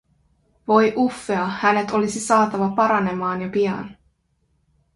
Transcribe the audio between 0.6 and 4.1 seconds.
Voi Uffea, hänet olisi saatava paranemaan ja pian.